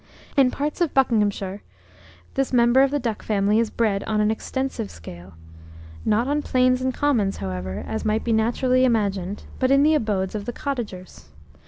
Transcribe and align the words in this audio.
In 0.35 0.49
parts 0.49 0.81
of 0.81 0.95
Buckinghamshire, 0.95 1.61
this 2.33 2.51
member 2.51 2.81
of 2.81 2.89
the 2.89 2.97
duck 2.97 3.21
family 3.21 3.59
is 3.59 3.69
bred 3.69 4.03
on 4.05 4.19
an 4.19 4.31
extensive 4.31 4.89
scale; 4.89 5.35
not 6.03 6.27
on 6.27 6.41
plains 6.41 6.81
and 6.81 6.91
commons, 6.91 7.37
however, 7.37 7.83
as 7.85 8.03
might 8.03 8.23
be 8.23 8.33
naturally 8.33 8.83
imagined, 8.83 9.43
but 9.59 9.69
in 9.69 9.83
the 9.83 9.93
abodes 9.93 10.33
of 10.33 10.45
the 10.45 10.53
cottagers. 10.53 11.29